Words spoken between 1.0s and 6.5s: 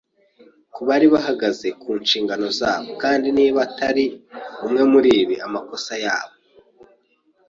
bahagaze ku nshingano zabo; kandi niba utari umwe muribi, amakosa yabo